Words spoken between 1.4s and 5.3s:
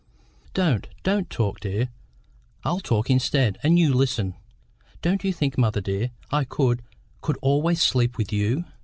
dear. I'll talk instead, and you listen. Don't